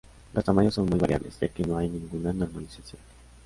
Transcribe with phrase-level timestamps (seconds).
[0.33, 2.99] Los tamaños son muy variables, ya que no hay ninguna normalización.